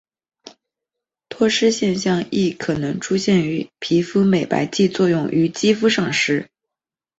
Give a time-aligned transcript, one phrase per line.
[1.29, 6.49] 脱失现象亦可能出现于皮肤美白剂作用于肌肤上时。